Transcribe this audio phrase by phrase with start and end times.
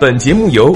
[0.00, 0.72] 本节目由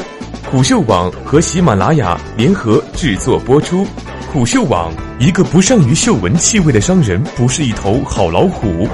[0.50, 3.86] 虎嗅网和喜马拉雅联合制作播出。
[4.32, 8.88] 虎嗅网：一个不善于嗅闻气味的商人，不是一头好老虎。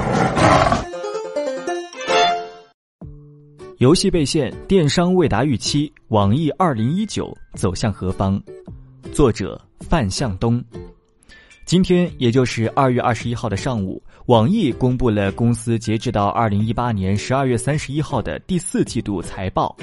[3.79, 8.38] 游戏被限，电商未达预期，网易二零一九走向何方？
[9.10, 9.58] 作者
[9.88, 10.63] 范向东。
[11.69, 19.77] 今天，也就是二月二十一号的上午，网易公布了公司截至到二零一八年十二月三十一号的第四季度财报。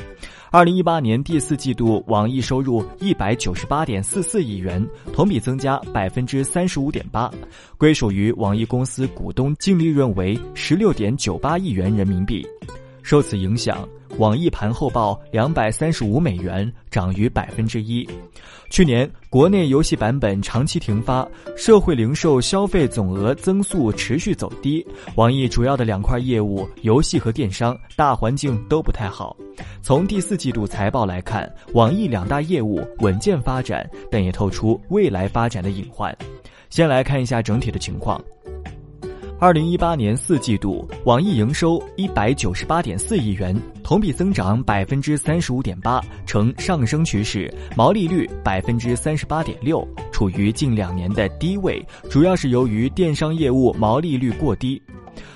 [0.50, 7.32] 二零一八年第四季度，网易收入一百九十八点四四亿元，同比增加百分之三十五点八，
[7.78, 12.44] 归属于网易公司股东净利润为十六点九八亿元人民币。
[13.04, 13.88] 受此影响。
[14.18, 18.08] 网易盘后报两百三十五美元，涨逾百分之一。
[18.70, 24.86] 去年国内游戏版本长期停发，社会零售消费总额增速持续走低。
[25.16, 29.36] 网易主要的两块业务，游戏和电商，大环境都不太好。
[29.82, 36.16] 从第四季度财报来看，网易两大业务稳健发展，但也透出未来发展的隐患。
[36.70, 38.22] 先来看一下整体的情况。
[39.38, 54.82] 二零一八年四季度，网易营收一百九十八点四亿元，同比增长百分之三十五点八，呈上升趋势，毛利率百分之三十八点六，处于近两年的低位，主要是由于电商业务毛利率过低。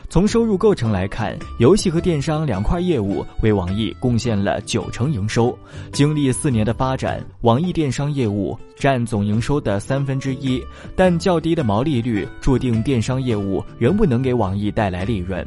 [0.09, 5.55] 从收入构成来看，游戏和电商两块业务为网易贡献了九成营收。
[5.91, 10.63] 经历四年的发展，网易电商业务占总营收的三分之一，
[10.95, 15.45] 但较低的毛利率注定电商业务仍不能给网易带来利润。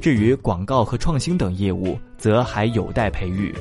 [0.00, 3.54] 至于广告和创新等业务，则还有待培育。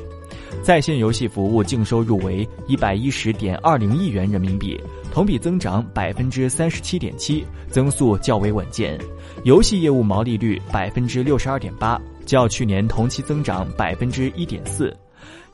[0.63, 4.79] 在线游戏服务净收入为一百一十点二零亿元人民币，
[5.11, 8.99] 同比增长百分之三十七点七，增速较为稳健。
[9.43, 14.95] 游戏业务毛利率百分之六十二点八，较去年同期增长百分之一点四。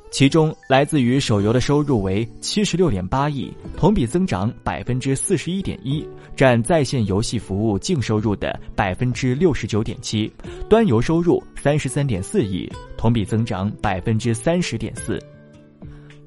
[0.09, 10.31] 其中，来自于手游的收入为七十六点八亿，同比增长百分之四十一点一，占在线游戏服务净收入的百分之六十九点七。
[10.69, 12.67] 端游收入三十三点四亿，
[12.97, 15.21] 同比增长百分之三十点四。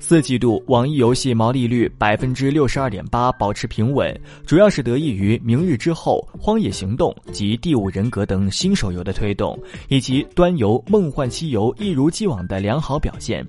[0.02, 9.56] 四季度网易游戏毛利率百分之六十二点八，保持平稳，主要是得益于《明日之后》《荒野行动》及《第五人格》等新手游的推动，
[9.88, 13.46] 以及端游《梦幻西游》一如既往的良好表现。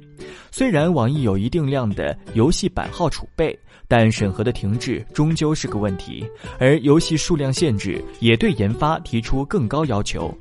[0.52, 3.58] 虽然网易有一定量的游戏版号储备，
[3.88, 6.24] 但审核的停滞终究是个问题，
[6.60, 10.38] 而游戏数量限制也对研发提出更高要求。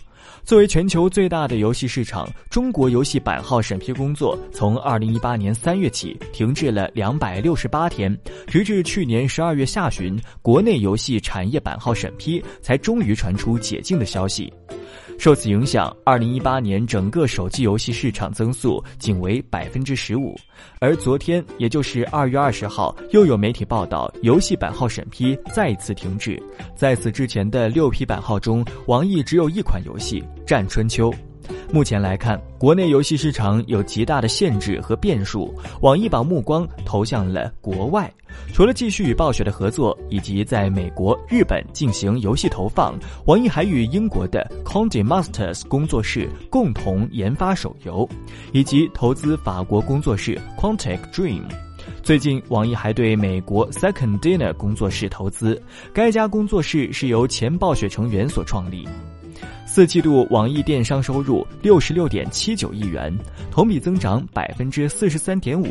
[0.51, 8.19] 作为全球最大的游戏市场，中国游戏版号审批工作从二零一八年三月起停滞了两百六十八天，
[8.49, 14.53] 直至去年十二月下旬，国内游戏产业版号审批才终于传出解禁的消息。
[15.21, 20.35] 受此影响，二零一八年整个手机游戏市场增速仅为百分之十五。
[20.81, 26.43] 而昨天，也就是二月二十号，又有媒体报道，游戏版号审批再次停止。
[26.75, 31.11] 在此之前的六批版号中，网易只有一款游戏《战春秋》。
[31.73, 38.13] 目前来看，国内游戏市场有极大的限制和变数，网易把目光投向了国外。
[38.53, 42.97] 除了继续与暴雪的合作，以及在美国、日本进行游戏投放，
[43.27, 48.09] 网易还与英国的 Conde Masters 工作室共同研发手游，
[48.53, 51.43] 以及投资法国工作室 Quantic Dream。
[52.03, 55.61] 最近，网易还对美国 Second Dinner 工作室投资，
[55.93, 58.87] 该家工作室是由前暴雪成员所创立。
[59.73, 63.17] 四季度网易电商收入六十六点七九亿元，
[63.53, 65.69] 同比增长百分之四十三点五。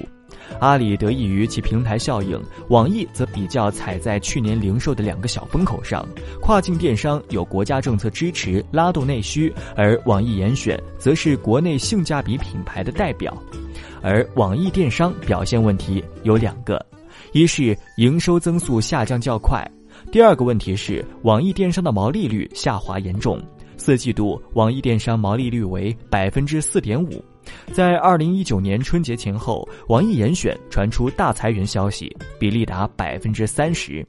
[0.62, 6.08] 阿里得益于其平台效应，网易则比较踩在去年零售的两个小风口上。
[6.42, 13.38] 跨境电商有国家政策支持，拉动内需；而网易严选则是国内性价比品牌的代表。
[14.02, 16.84] 而网易电商表现问题有两个：
[17.34, 19.62] 一是营收增速下降较快；
[20.10, 23.38] 第二个问题是网易电商的毛利率下滑严重。
[23.80, 27.24] 四季度网易电商毛利率为百分之四点五。
[27.72, 34.06] 在二零一九年春节前后，网易严选传出大裁员消息，比例达百分之三十。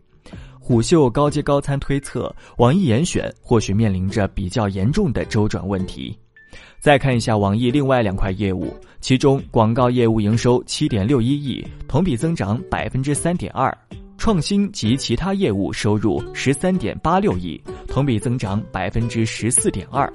[0.59, 6.15] 虎嗅高阶高参推测，网易严选或许面临着比较严重的周转问题。
[6.81, 13.71] 再看一下网易另外两块业务，其中广告业务营收七点六一亿，同比增长百分之三点二；
[14.19, 20.11] 创新及其他业务收入十三点八六亿，同比增长百分之十四点二。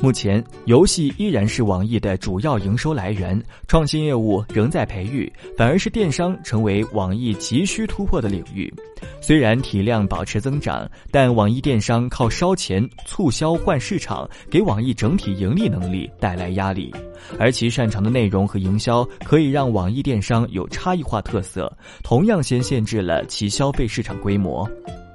[0.00, 8.72] 目前，游戏依然是网易的主要营收来源，创新业务仍在培育，反而是电商成为网易急需突破的领域。
[9.20, 16.94] 虽然体量保持增长，但网易电商靠烧钱促销换市场，给网易整体盈利能力带来压力。
[17.38, 21.70] 而其擅长的内容和营销，可以让网易电商有差异化特色，
[22.04, 24.66] 同样先限制了其消费市场规模。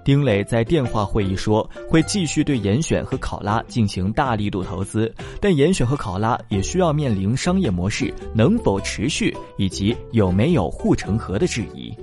[0.04, 11.94] 丁磊在电话会议说，会继续对严选和考拉进行大力度投资，但严选和考拉也需要面临商业模式能否持续以及有没有护城河的质疑。